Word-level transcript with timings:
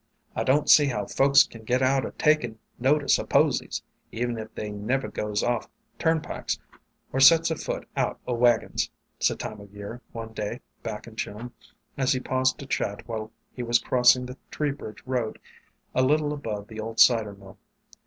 "I 0.35 0.43
don't 0.43 0.67
see 0.67 0.87
how 0.87 1.05
folks 1.05 1.43
can 1.43 1.63
get 1.63 1.83
out 1.83 2.07
o' 2.07 2.11
takin' 2.17 2.57
notice 2.79 3.19
o' 3.19 3.23
posies, 3.23 3.83
even 4.11 4.39
if 4.39 4.51
they 4.55 4.71
never 4.71 5.07
goes 5.09 5.43
off 5.43 5.69
turn 5.99 6.21
pikes, 6.21 6.57
or 7.13 7.19
sets 7.19 7.51
a 7.51 7.55
foot 7.55 7.87
out 7.95 8.19
o' 8.27 8.33
wagons," 8.33 8.89
said 9.19 9.39
Time 9.39 9.61
o' 9.61 9.65
Year 9.71 10.01
one 10.11 10.33
day 10.33 10.61
back 10.81 11.05
in 11.05 11.17
June, 11.17 11.51
as 11.99 12.13
he 12.13 12.19
paused 12.19 12.57
to 12.57 12.65
chat 12.65 13.07
while 13.07 13.31
he 13.53 13.61
was 13.61 13.77
crossing 13.77 14.25
the 14.25 14.39
Tree 14.49 14.71
bridge 14.71 15.03
road 15.05 15.37
a 15.93 16.01
lit 16.01 16.17
tle 16.17 16.33
above 16.33 16.67
the 16.67 16.79
old 16.79 16.99
cider 16.99 17.33
mill. 17.35 17.59